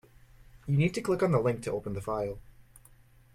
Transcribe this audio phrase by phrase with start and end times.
[0.65, 2.39] You need to click on the link to open the file